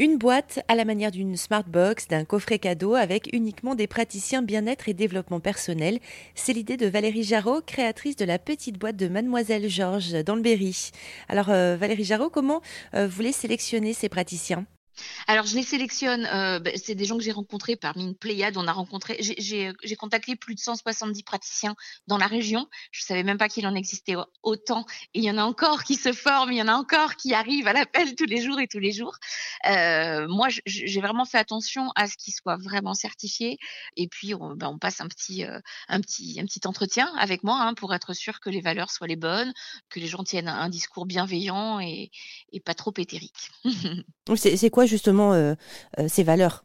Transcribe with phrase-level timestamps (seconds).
[0.00, 4.42] Une boîte à la manière d'une smart box, d'un coffret cadeau avec uniquement des praticiens
[4.42, 5.98] bien-être et développement personnel.
[6.36, 10.42] C'est l'idée de Valérie Jarot, créatrice de la petite boîte de Mademoiselle Georges dans le
[10.42, 10.92] Berry.
[11.28, 12.62] Alors euh, Valérie Jarot, comment
[12.94, 14.66] euh, vous voulez sélectionner ces praticiens?
[15.26, 16.26] Alors, je les sélectionne.
[16.32, 18.56] Euh, bah, c'est des gens que j'ai rencontrés parmi une pléiade.
[18.56, 19.18] On a rencontré.
[19.20, 21.76] J'ai contacté plus de 170 praticiens
[22.06, 22.66] dans la région.
[22.90, 24.86] Je savais même pas qu'il en existait autant.
[25.14, 26.52] Et il y en a encore qui se forment.
[26.52, 28.92] Il y en a encore qui arrivent à l'appel tous les jours et tous les
[28.92, 29.16] jours.
[29.66, 33.58] Euh, moi, j'ai vraiment fait attention à ce qu'ils soient vraiment certifiés.
[33.96, 37.60] Et puis, on, on passe un petit, euh, un petit, un petit entretien avec moi
[37.60, 39.52] hein, pour être sûr que les valeurs soient les bonnes,
[39.90, 42.10] que les gens tiennent un, discours bienveillant et,
[42.52, 43.50] et pas trop éthérique.
[44.36, 45.54] c'est quoi justement euh,
[45.98, 46.64] euh, ces valeurs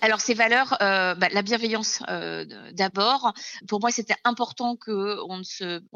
[0.00, 2.02] alors ces valeurs, euh, bah, la bienveillance
[2.72, 3.32] d'abord.
[3.68, 5.44] Pour moi, c'était important que on ne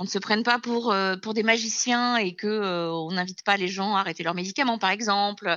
[0.06, 4.00] se, prenne pas pour pour des magiciens et que on n'invite pas les gens à
[4.00, 5.56] arrêter leurs médicaments, par exemple.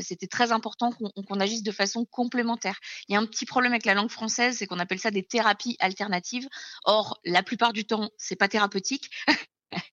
[0.00, 2.80] c'était très important qu'on agisse de façon complémentaire.
[3.08, 5.22] Il y a un petit problème avec la langue française, c'est qu'on appelle ça des
[5.22, 6.48] thérapies alternatives.
[6.86, 9.10] Or, la plupart du temps, c'est pas thérapeutique.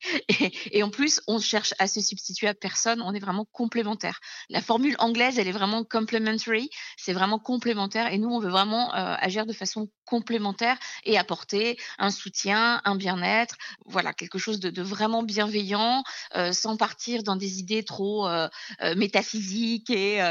[0.71, 4.19] Et, en plus, on cherche à se substituer à personne, on est vraiment complémentaire.
[4.49, 8.93] La formule anglaise, elle est vraiment complementary, c'est vraiment complémentaire et nous, on veut vraiment
[8.93, 14.81] euh, agir de façon complémentaire et apporter un soutien, un bien-être, voilà, quelque chose de,
[14.81, 16.03] vraiment bienveillant,
[16.35, 18.47] euh, sans partir dans des idées trop euh,
[18.95, 20.21] métaphysiques et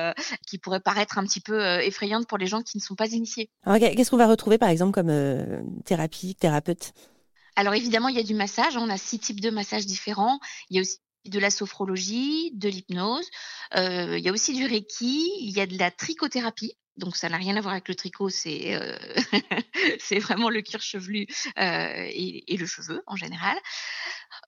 [0.47, 3.51] qui pourraient paraître un petit peu effrayantes pour les gens qui ne sont pas initiés.
[3.64, 6.92] Qu'est-ce qu'on va retrouver par exemple comme thérapie, thérapeute?
[7.57, 8.77] Alors évidemment, il y a du massage.
[8.77, 10.39] On a six types de massages différents.
[10.71, 13.29] Il y a aussi de la sophrologie, de l'hypnose.
[13.75, 15.31] Euh, il y a aussi du reiki.
[15.41, 16.75] Il y a de la trichothérapie.
[16.97, 18.97] Donc ça n'a rien à voir avec le tricot, c'est euh,
[20.19, 21.27] vraiment le cuir chevelu
[21.59, 23.59] euh, et, le cheveu en général.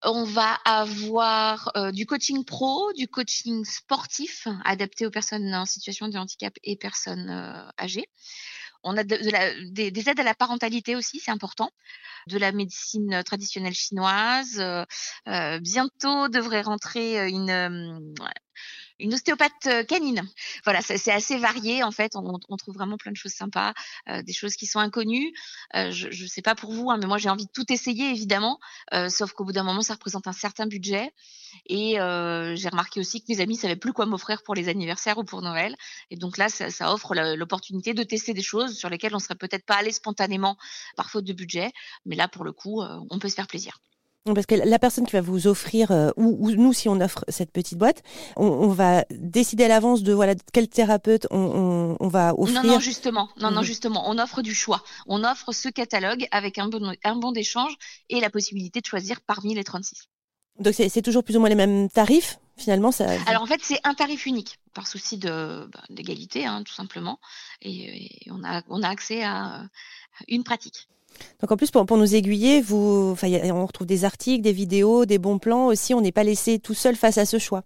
[0.02, 6.16] On va avoir du coaching pro, du coaching sportif adapté aux personnes en situation de
[6.16, 7.28] handicap et personnes
[7.78, 8.08] âgées.
[8.84, 11.70] On a des, aides à la parentalité aussi, c'est important.
[12.28, 14.58] De la médecine traditionnelle chinoise.
[14.58, 14.84] Euh,
[15.28, 17.98] euh, bientôt devrait rentrer une, euh,
[18.98, 20.28] une ostéopathe euh, canine.
[20.64, 22.12] Voilà, c'est assez varié en fait.
[22.14, 23.72] On, trouve vraiment plein de choses sympas,
[24.08, 25.32] euh, des choses qui sont inconnues.
[25.74, 28.10] Euh, je ne sais pas pour vous, hein, mais moi j'ai envie de tout essayer
[28.10, 28.58] évidemment.
[29.08, 31.12] Sauf qu'au bout d'un moment, ça représente un certain budget.
[31.66, 35.24] Et j'ai remarqué aussi que mes amis savaient plus quoi m'offrir pour les anniversaires ou
[35.24, 35.76] pour Noël.
[36.10, 39.64] Et donc là, ça, offre l'opportunité de tester des choses sur lesquelles on serait peut-être
[39.64, 40.56] pas allé spontanément
[40.96, 41.72] par faute de budget.
[42.06, 43.80] Mais là, pour le coup, on peut se faire plaisir.
[44.24, 47.50] Parce que la personne qui va vous offrir, euh, ou, nous, si on offre cette
[47.50, 48.02] petite boîte,
[48.36, 52.62] on, va décider à l'avance de voilà quel thérapeute on, va offrir.
[52.62, 53.66] Non, non, justement, non, non, mhm.
[53.66, 54.82] justement, on offre du choix.
[55.06, 57.74] On offre ce catalogue avec un bon, un bon d'échange
[58.08, 60.08] et la possibilité de choisir parmi les 36.
[60.58, 63.06] Donc c'est toujours plus ou moins les mêmes tarifs finalement ça...
[63.28, 67.20] Alors en fait c'est un tarif unique par souci de bah, d'égalité hein, tout simplement
[67.62, 69.68] et, et, on a on a accès à
[70.26, 70.88] une pratique.
[71.40, 73.14] Donc en plus, pour, nous aiguiller, on
[73.66, 75.94] retrouve des articles, des vidéos, des bons plans aussi.
[75.94, 77.62] On n'est pas laissé tout seul face à ce choix.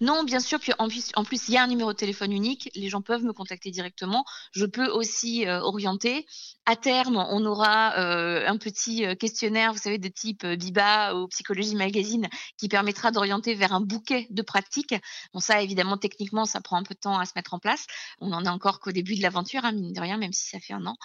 [0.00, 0.58] Non, bien sûr.
[0.60, 2.70] Puis en plus, en plus, il y a un numéro de téléphone unique.
[2.74, 4.24] Les gens peuvent me contacter directement.
[4.52, 6.26] Je peux aussi euh, orienter.
[6.66, 11.28] À terme, on aura euh, un petit euh, questionnaire, vous savez, de type Biba ou
[11.28, 12.28] Psychologie Magazine,
[12.58, 14.94] qui permettra d'orienter vers un bouquet de pratiques.
[15.32, 17.86] Bon, ça, évidemment, techniquement, ça prend un peu de temps à se mettre en place.
[18.20, 20.58] On en est encore qu'au début de l'aventure, hein, mine de rien, même si ça
[20.58, 20.96] fait un an.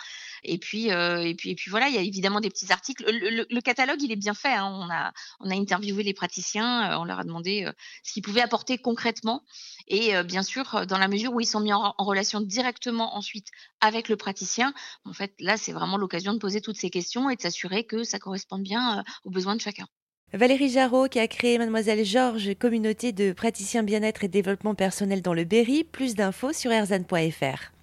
[0.44, 3.04] Et puis, et puis, et puis voilà, il y a évidemment des petits articles.
[3.08, 4.54] Le, catalogue, il est bien fait.
[4.54, 4.66] Hein.
[4.66, 7.00] On a, on a interviewé les praticiens.
[7.00, 7.70] on leur a demandé
[8.04, 9.44] ce qu'ils pouvaient apporter concrètement.
[9.88, 13.16] Et euh, bien sûr, euh, dans la mesure où ils sont mis en, relation directement
[13.16, 13.48] ensuite
[13.80, 14.74] avec le praticien,
[15.06, 18.04] en fait, là, c'est vraiment l'occasion de poser toutes ces questions et de s'assurer que
[18.04, 19.86] ça corresponde bien euh, aux besoins de chacun.
[20.34, 25.34] Valérie Jarot, qui a créé Mademoiselle Georges, communauté de praticiens bien-être et développement personnel dans
[25.34, 25.86] le Berry.
[25.86, 27.81] Plus d'infos sur erzan.fr.